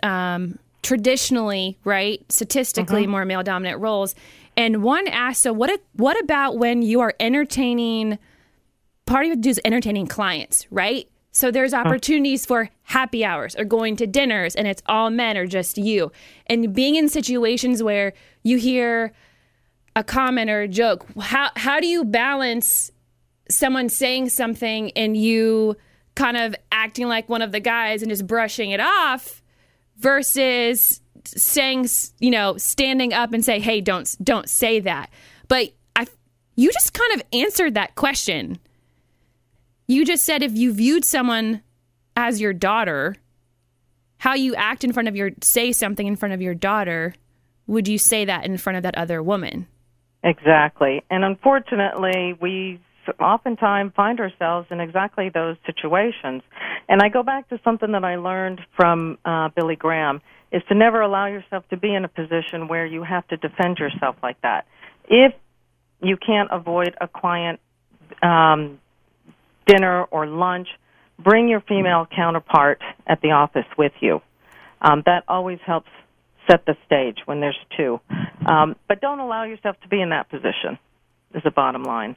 [0.03, 3.11] um, traditionally, right, statistically mm-hmm.
[3.11, 4.15] more male dominant roles.
[4.57, 5.81] And one asked, so what?
[5.95, 8.19] What about when you are entertaining?
[9.07, 11.09] Part of it is entertaining clients, right?
[11.31, 15.47] So there's opportunities for happy hours or going to dinners, and it's all men or
[15.47, 16.13] just you,
[16.47, 18.13] and being in situations where
[18.43, 19.13] you hear
[19.97, 21.07] a comment or a joke.
[21.21, 22.91] How how do you balance
[23.51, 25.77] someone saying something and you
[26.15, 29.43] kind of acting like one of the guys and just brushing it off?
[29.97, 31.89] versus saying,
[32.19, 35.11] you know, standing up and say, "Hey, don't don't say that."
[35.49, 36.07] But I
[36.57, 38.59] you just kind of answered that question.
[39.87, 41.63] You just said if you viewed someone
[42.17, 43.17] as your daughter,
[44.19, 47.15] how you act in front of your say something in front of your daughter,
[47.67, 49.67] would you say that in front of that other woman?
[50.23, 51.03] Exactly.
[51.11, 52.81] And unfortunately, we
[53.21, 56.43] oftentimes find ourselves in exactly those situations.
[56.89, 60.75] And I go back to something that I learned from uh, Billy Graham is to
[60.75, 64.41] never allow yourself to be in a position where you have to defend yourself like
[64.43, 64.67] that.
[65.09, 65.35] If
[66.01, 67.61] you can't avoid a client
[68.23, 68.79] um,
[69.67, 70.69] dinner or lunch,
[71.19, 74.21] bring your female counterpart at the office with you.
[74.81, 75.89] Um, that always helps
[76.51, 78.01] set the stage when there's two.
[78.47, 80.79] Um, but don't allow yourself to be in that position,
[81.35, 82.17] is the bottom line.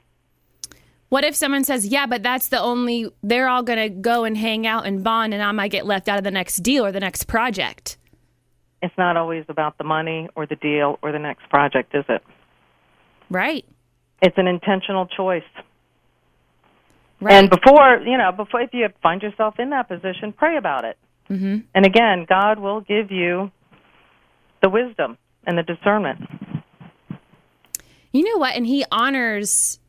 [1.10, 4.38] What if someone says, yeah, but that's the only, they're all going to go and
[4.38, 6.92] hang out and bond, and I might get left out of the next deal or
[6.92, 7.98] the next project?
[8.82, 12.22] It's not always about the money or the deal or the next project, is it?
[13.30, 13.66] Right.
[14.22, 15.44] It's an intentional choice.
[17.20, 17.34] Right.
[17.34, 20.98] And before, you know, before if you find yourself in that position, pray about it.
[21.30, 21.58] Mm-hmm.
[21.74, 23.52] And again, God will give you
[24.62, 26.20] the wisdom and the discernment.
[28.12, 28.56] You know what?
[28.56, 29.80] And He honors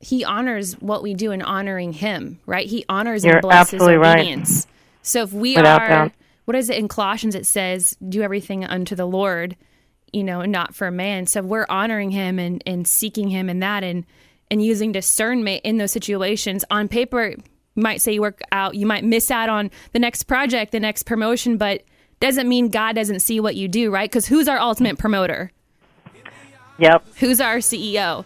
[0.00, 2.66] he honors what we do in honoring him, right?
[2.66, 4.66] He honors You're and blesses obedience.
[4.66, 4.74] Right.
[5.02, 6.12] So if we Without are, doubt.
[6.46, 7.34] what is it in Colossians?
[7.34, 9.56] It says, do everything unto the Lord,
[10.10, 11.26] you know, and not for a man.
[11.26, 14.06] So we're honoring him and, and seeking him in that and,
[14.50, 16.64] and using discernment in those situations.
[16.70, 20.24] On paper, you might say you work out, you might miss out on the next
[20.24, 21.82] project, the next promotion, but
[22.20, 24.10] doesn't mean God doesn't see what you do, right?
[24.10, 25.52] Because who's our ultimate promoter?
[26.78, 27.04] Yep.
[27.18, 28.24] Who's our CEO?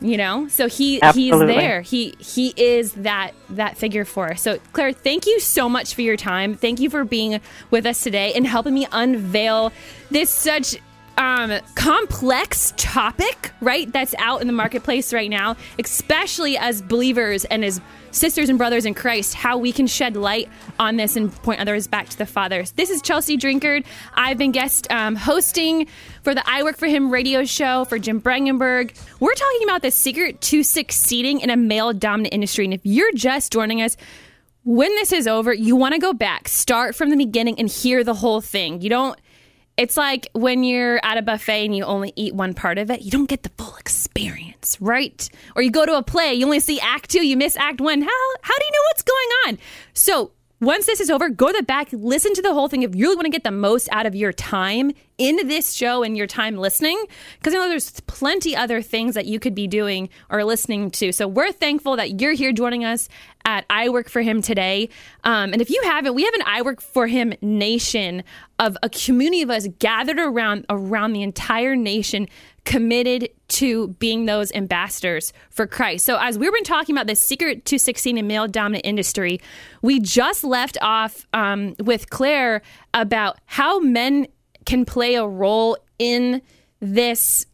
[0.00, 1.48] you know so he Absolutely.
[1.48, 5.68] he's there he he is that that figure for us so claire thank you so
[5.68, 9.72] much for your time thank you for being with us today and helping me unveil
[10.10, 10.76] this such
[11.18, 13.92] um, complex topic, right?
[13.92, 17.80] That's out in the marketplace right now, especially as believers and as
[18.12, 21.88] sisters and brothers in Christ, how we can shed light on this and point others
[21.88, 22.64] back to the Father.
[22.76, 23.84] This is Chelsea Drinkard.
[24.14, 25.88] I've been guest um, hosting
[26.22, 28.96] for the I Work for Him radio show for Jim Brangenberg.
[29.18, 32.64] We're talking about the secret to succeeding in a male dominant industry.
[32.64, 33.96] And if you're just joining us,
[34.64, 38.04] when this is over, you want to go back, start from the beginning, and hear
[38.04, 38.80] the whole thing.
[38.82, 39.18] You don't
[39.78, 43.02] it's like when you're at a buffet and you only eat one part of it,
[43.02, 45.30] you don't get the full experience, right?
[45.54, 48.02] Or you go to a play, you only see act two, you miss act one.
[48.02, 49.58] How how do you know what's going on?
[49.94, 52.94] So once this is over, go to the back, listen to the whole thing if
[52.94, 56.16] you really want to get the most out of your time in this show and
[56.16, 57.00] your time listening.
[57.38, 61.12] Because I know there's plenty other things that you could be doing or listening to.
[61.12, 63.08] So we're thankful that you're here joining us
[63.44, 64.88] at I Work for Him today.
[65.24, 68.24] Um, and if you haven't, we have an I Work for Him nation
[68.58, 72.28] of a community of us gathered around around the entire nation
[72.68, 76.04] committed to being those ambassadors for Christ.
[76.04, 79.40] So, as we've been talking about the secret to succeeding in male dominant industry,
[79.80, 82.60] we just left off um, with Claire
[82.92, 84.26] about how men
[84.66, 86.42] can play a role in
[86.80, 87.46] this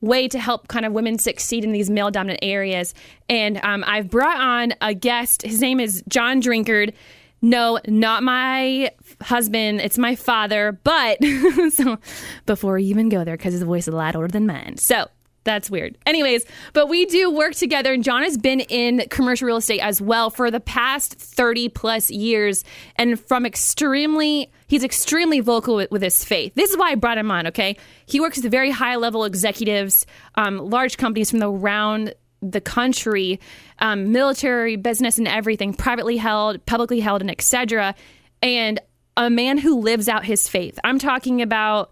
[0.00, 2.94] way to help kind of women succeed in these male dominant areas.
[3.28, 5.42] And um, I've brought on a guest.
[5.42, 6.94] His name is John Drinkard.
[7.40, 8.90] No, not my
[9.22, 9.80] husband.
[9.80, 10.78] It's my father.
[10.82, 11.18] But
[11.70, 11.98] so
[12.46, 14.76] before you even go there, because his voice is a lot older than mine.
[14.76, 15.08] So
[15.44, 15.96] that's weird.
[16.04, 19.98] Anyways, but we do work together, and John has been in commercial real estate as
[20.00, 22.64] well for the past 30 plus years.
[22.96, 26.52] And from extremely, he's extremely vocal with, with his faith.
[26.54, 27.78] This is why I brought him on, okay?
[28.04, 33.40] He works with very high level executives, um, large companies from around the country,
[33.78, 37.94] um, military, business, and everything, privately held, publicly held, and etc.
[38.42, 38.80] And
[39.16, 40.78] a man who lives out his faith.
[40.84, 41.90] I'm talking about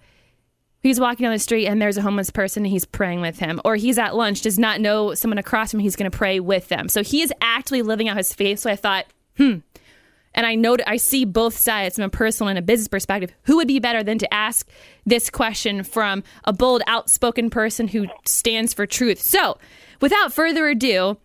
[0.87, 3.61] he's walking down the street and there's a homeless person and he's praying with him
[3.65, 6.39] or he's at lunch does not know someone across from him he's going to pray
[6.39, 9.05] with them so he is actually living out his faith so i thought
[9.37, 9.57] hmm
[10.33, 13.57] and i know i see both sides from a personal and a business perspective who
[13.57, 14.69] would be better than to ask
[15.05, 19.59] this question from a bold outspoken person who stands for truth so
[20.01, 21.17] without further ado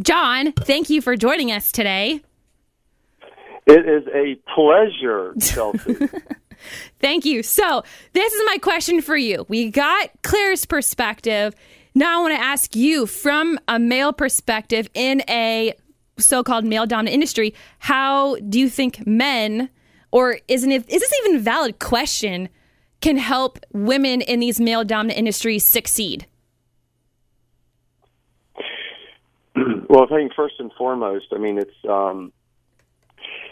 [0.00, 2.20] john thank you for joining us today
[3.66, 6.08] it is a pleasure chelsea
[7.00, 7.42] Thank you.
[7.42, 7.82] So,
[8.12, 9.44] this is my question for you.
[9.48, 11.54] We got Claire's perspective.
[11.94, 15.74] Now, I want to ask you from a male perspective in a
[16.18, 19.68] so called male dominant industry, how do you think men,
[20.10, 22.48] or isn't it, is this even a valid question,
[23.00, 26.26] can help women in these male dominant industries succeed?
[29.92, 32.32] Well, I think first and foremost, I mean, it's, um,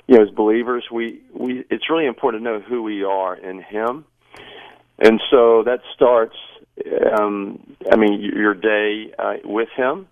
[0.06, 3.60] you know, as believers, we, we it's really important to know who we are in
[3.60, 4.06] Him,
[4.98, 6.36] and so that starts.
[7.14, 10.08] Um, I mean, your day uh, with Him.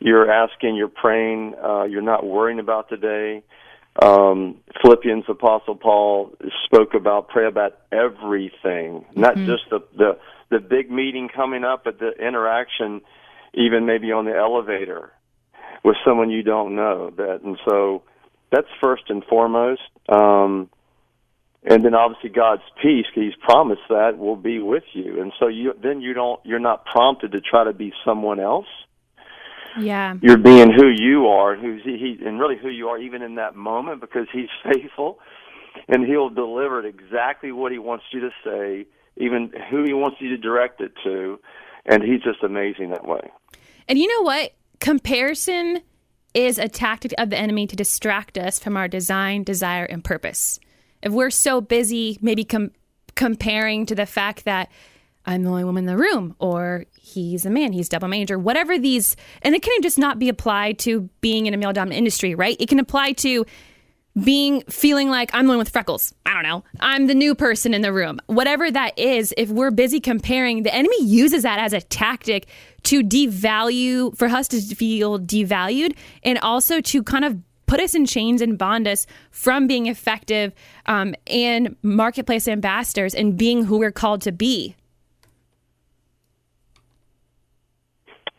[0.00, 3.44] You're asking, you're praying, uh, you're not worrying about the day.
[4.02, 6.32] Um, Philippians Apostle Paul
[6.64, 9.46] spoke about pray about everything, not mm-hmm.
[9.46, 10.18] just the, the
[10.50, 13.02] the big meeting coming up, but the interaction,
[13.54, 15.12] even maybe on the elevator
[15.84, 17.10] with someone you don't know.
[17.16, 18.02] That and so
[18.50, 19.82] that's first and foremost.
[20.08, 20.70] Um,
[21.62, 25.74] and then obviously God's peace, He's promised that will be with you, and so you
[25.82, 28.66] then you don't you're not prompted to try to be someone else.
[29.78, 33.22] Yeah, you're being who you are, who's he, he and really who you are, even
[33.22, 35.18] in that moment, because He's faithful,
[35.86, 38.86] and He'll deliver it exactly what He wants you to say,
[39.18, 41.38] even who He wants you to direct it to,
[41.84, 43.30] and He's just amazing that way.
[43.86, 44.54] And you know what?
[44.80, 45.82] Comparison
[46.34, 50.58] is a tactic of the enemy to distract us from our design, desire, and purpose.
[51.02, 52.72] If we're so busy, maybe com-
[53.14, 54.70] comparing to the fact that
[55.26, 58.78] I'm the only woman in the room, or he's a man, he's double major, whatever
[58.78, 62.34] these, and it can just not be applied to being in a male dominant industry,
[62.34, 62.56] right?
[62.58, 63.44] It can apply to
[64.22, 66.14] being feeling like I'm the one with freckles.
[66.26, 66.64] I don't know.
[66.80, 68.20] I'm the new person in the room.
[68.26, 72.46] Whatever that is, if we're busy comparing, the enemy uses that as a tactic
[72.84, 78.04] to devalue, for us to feel devalued, and also to kind of put us in
[78.04, 80.52] chains and bond us from being effective
[80.86, 84.74] um, and marketplace ambassadors and being who we're called to be.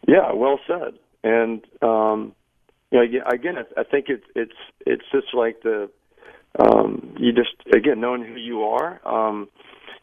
[0.07, 0.99] Yeah, well said.
[1.23, 2.35] And um,
[2.91, 5.89] you know, again, I think it's it's it's just like the
[6.59, 9.47] um, you just again knowing who you are, um,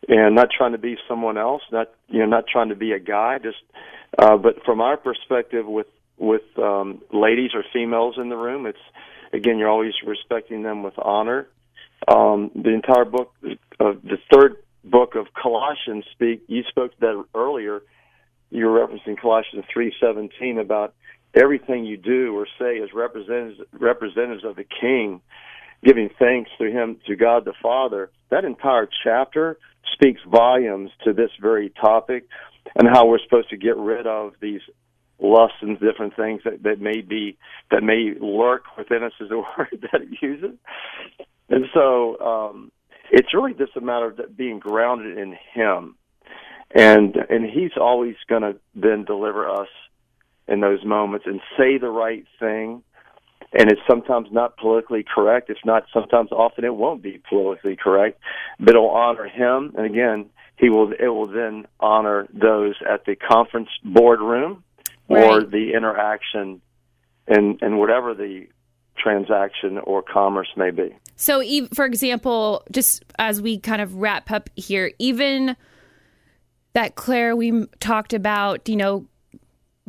[0.09, 2.99] and not trying to be someone else, not you know, not trying to be a
[2.99, 3.39] guy.
[3.39, 3.59] Just,
[4.19, 5.87] uh, but from our perspective, with
[6.17, 8.79] with um, ladies or females in the room, it's
[9.33, 11.47] again you're always respecting them with honor.
[12.07, 16.45] Um, the entire book, uh, the third book of Colossians, speak.
[16.47, 17.83] You spoke to that earlier.
[18.51, 20.95] You're referencing Colossians three seventeen about
[21.35, 25.21] everything you do or say is representatives, representatives of the King,
[25.85, 28.11] giving thanks to Him, to God the Father.
[28.31, 29.59] That entire chapter
[29.93, 32.27] speaks volumes to this very topic
[32.75, 34.61] and how we're supposed to get rid of these
[35.21, 37.37] lusts and different things that, that may be
[37.71, 40.57] that may lurk within us is the word that it uses.
[41.49, 42.73] And so um,
[43.11, 45.97] it's really just a matter of being grounded in Him,
[46.75, 49.69] and and He's always going to then deliver us
[50.49, 52.83] in those moments and say the right thing.
[53.59, 55.49] And it's sometimes not politically correct.
[55.49, 58.21] It's not sometimes often it won't be politically correct,
[58.61, 59.73] but it'll honor him.
[59.77, 64.65] And again, he will it will then honor those at the conference boardroom
[65.09, 65.25] right.
[65.25, 66.61] or the interaction
[67.27, 68.49] and and whatever the
[68.99, 70.95] transaction or commerce may be.
[71.17, 71.43] So,
[71.73, 75.57] for example, just as we kind of wrap up here, even
[76.75, 79.07] that Claire we talked about, you know,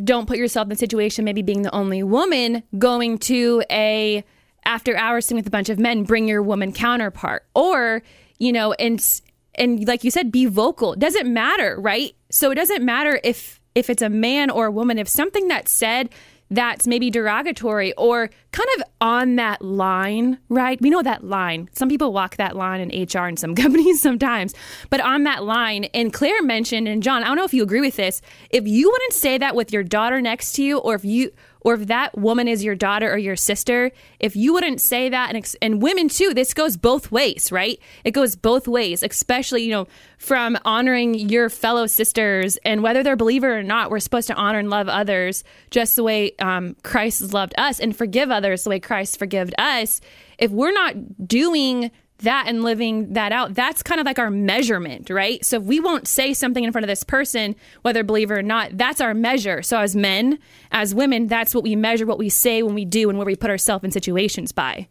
[0.03, 4.23] don't put yourself in the situation maybe being the only woman going to a
[4.65, 7.45] after hours thing with a bunch of men bring your woman counterpart.
[7.53, 8.01] Or
[8.37, 9.21] you know and
[9.55, 10.95] and like you said be vocal.
[10.95, 12.13] Doesn't matter right?
[12.29, 15.71] So it doesn't matter if if it's a man or a woman if something that's
[15.71, 16.09] said
[16.51, 20.79] that's maybe derogatory or kind of on that line, right?
[20.81, 21.69] We know that line.
[21.73, 24.53] Some people walk that line in HR in some companies sometimes,
[24.89, 27.81] but on that line, and Claire mentioned, and John, I don't know if you agree
[27.81, 31.05] with this, if you wouldn't say that with your daughter next to you, or if
[31.05, 31.31] you,
[31.61, 35.35] or if that woman is your daughter or your sister, if you wouldn't say that,
[35.35, 37.79] and, and women too, this goes both ways, right?
[38.03, 39.87] It goes both ways, especially, you know,
[40.17, 44.59] from honoring your fellow sisters and whether they're believer or not, we're supposed to honor
[44.59, 48.69] and love others just the way um, Christ has loved us and forgive others the
[48.69, 50.01] way Christ forgave us.
[50.37, 55.09] If we're not doing that and living that out, that's kind of like our measurement,
[55.09, 55.43] right?
[55.43, 58.77] So if we won't say something in front of this person, whether believer or not,
[58.77, 59.61] that's our measure.
[59.61, 60.39] So as men,
[60.71, 63.35] as women, that's what we measure what we say when we do and where we
[63.35, 64.87] put ourselves in situations by.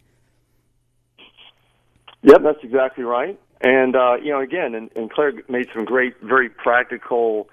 [2.22, 3.38] Yep, that's exactly right.
[3.60, 7.48] And uh, you know, again, and, and Claire made some great, very practical,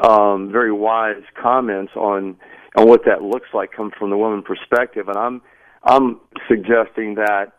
[0.00, 2.36] um, very wise comments on
[2.76, 5.08] on what that looks like, come from the woman perspective.
[5.08, 5.42] And I'm
[5.82, 7.52] I'm suggesting that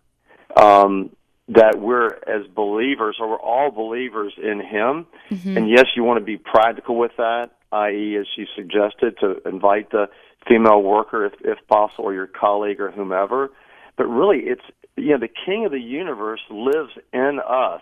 [0.56, 1.12] um,
[1.50, 5.08] that we're as believers, or we're all believers in Him.
[5.32, 5.58] Mm-hmm.
[5.58, 9.92] And yes, you want to be practical with that, i.e., as you suggested, to invite
[9.92, 10.08] the
[10.48, 13.50] female worker if, if possible, or your colleague or whomever.
[13.98, 14.62] But really, it's
[14.96, 17.82] you know the King of the universe lives in us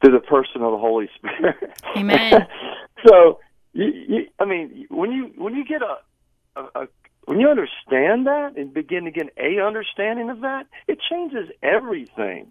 [0.00, 1.72] through the person of the Holy Spirit.
[1.96, 2.46] Amen.
[3.06, 3.40] so,
[3.72, 6.88] you, you, I mean, when you when you get a, a, a
[7.28, 12.50] when you understand that and begin to get a understanding of that, it changes everything.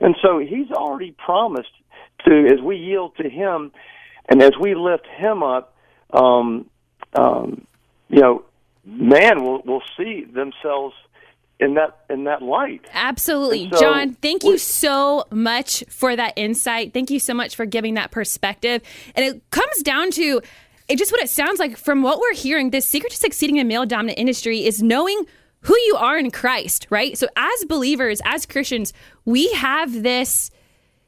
[0.00, 1.70] And so He's already promised
[2.26, 3.70] to, as we yield to Him,
[4.28, 5.76] and as we lift Him up,
[6.12, 6.68] um,
[7.14, 7.66] um,
[8.08, 8.44] you know,
[8.84, 10.96] man will will see themselves
[11.60, 12.84] in that in that light.
[12.92, 13.70] Absolutely.
[13.72, 16.92] So John, thank you so much for that insight.
[16.92, 18.82] Thank you so much for giving that perspective.
[19.14, 20.42] And it comes down to
[20.88, 23.66] it just what it sounds like from what we're hearing, the secret to succeeding in
[23.66, 25.24] a male dominant industry is knowing
[25.60, 27.18] who you are in Christ, right?
[27.18, 28.92] So as believers, as Christians,
[29.24, 30.50] we have this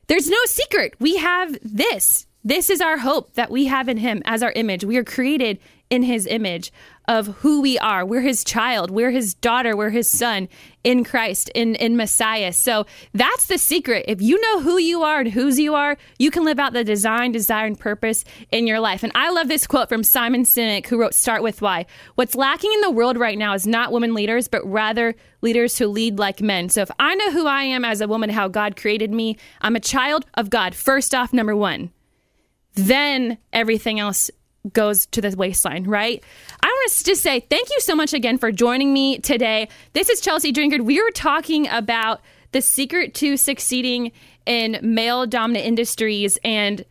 [0.08, 0.94] there's no secret.
[0.98, 2.26] We have this.
[2.42, 4.84] This is our hope that we have in him as our image.
[4.84, 5.58] We are created
[5.90, 6.72] in his image
[7.08, 8.04] of who we are.
[8.04, 10.46] We're his child, we're his daughter, we're his son
[10.84, 12.52] in Christ, in, in Messiah.
[12.52, 12.84] So
[13.14, 14.04] that's the secret.
[14.06, 16.84] If you know who you are and whose you are, you can live out the
[16.84, 19.02] design, desire, and purpose in your life.
[19.02, 21.86] And I love this quote from Simon Sinek, who wrote Start With Why.
[22.14, 25.86] What's lacking in the world right now is not women leaders, but rather leaders who
[25.86, 26.68] lead like men.
[26.68, 29.76] So if I know who I am as a woman, how God created me, I'm
[29.76, 31.90] a child of God, first off, number one.
[32.74, 34.30] Then everything else
[34.72, 36.22] goes to the waistline, right?
[36.78, 39.68] Want to just say thank you so much again for joining me today.
[39.94, 40.82] This is Chelsea Drinkard.
[40.82, 42.20] We were talking about
[42.52, 44.12] the secret to succeeding
[44.46, 46.84] in male dominant industries and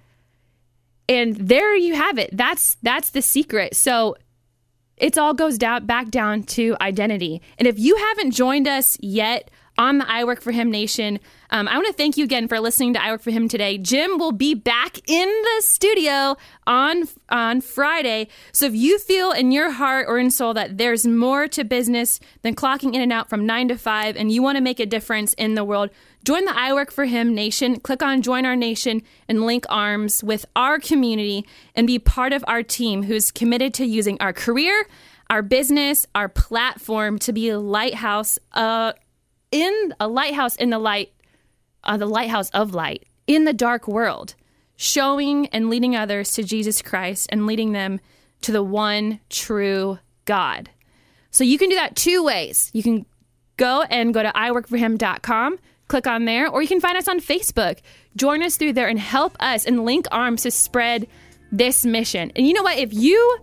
[1.07, 2.31] and there you have it.
[2.33, 3.77] That's that's the secret.
[3.77, 4.17] So
[4.97, 7.41] it all goes down back down to identity.
[7.57, 11.19] And if you haven't joined us yet on the I Work for Him Nation.
[11.49, 13.77] Um, I want to thank you again for listening to I Work for Him today.
[13.77, 16.35] Jim will be back in the studio
[16.65, 18.27] on on Friday.
[18.51, 22.19] So if you feel in your heart or in soul that there's more to business
[22.41, 24.85] than clocking in and out from nine to five, and you want to make a
[24.85, 25.89] difference in the world,
[26.25, 27.79] join the I Work for Him Nation.
[27.79, 31.45] Click on Join Our Nation and link arms with our community
[31.75, 34.87] and be part of our team who's committed to using our career,
[35.29, 38.37] our business, our platform to be a lighthouse.
[38.53, 38.91] Uh,
[39.49, 41.13] in a lighthouse in the light,
[41.87, 44.35] uh, the lighthouse of light in the dark world,
[44.75, 47.99] showing and leading others to Jesus Christ and leading them
[48.41, 50.69] to the one true God.
[51.31, 52.69] So you can do that two ways.
[52.73, 53.05] You can
[53.57, 57.79] go and go to iworkforhim.com, click on there, or you can find us on Facebook.
[58.15, 61.07] Join us through there and help us and link arms to spread
[61.51, 62.31] this mission.
[62.35, 62.77] And you know what?
[62.77, 63.39] If you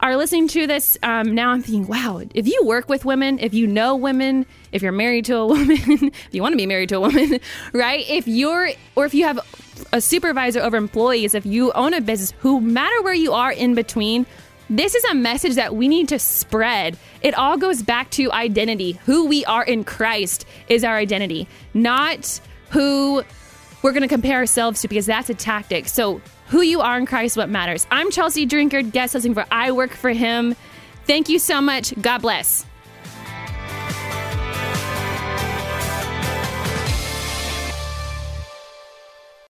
[0.00, 3.52] are listening to this um, now, I'm thinking, wow, if you work with women, if
[3.52, 6.88] you know women, if you're married to a woman, if you want to be married
[6.90, 7.40] to a woman,
[7.72, 8.08] right?
[8.08, 9.40] If you're, or if you have
[9.92, 13.74] a supervisor over employees, if you own a business, who matter where you are in
[13.74, 14.26] between,
[14.70, 16.98] this is a message that we need to spread.
[17.22, 18.92] It all goes back to identity.
[19.06, 22.40] Who we are in Christ is our identity, not
[22.70, 23.24] who
[23.82, 25.88] we're going to compare ourselves to because that's a tactic.
[25.88, 27.86] So who you are in Christ, what matters.
[27.90, 30.56] I'm Chelsea Drinkard, guest hosting for I Work for Him.
[31.06, 31.94] Thank you so much.
[32.00, 32.66] God bless.